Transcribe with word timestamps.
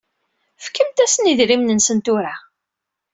Fkemt-asen 0.65 1.29
idrimen-nsen 1.31 1.99
tura. 2.05 2.35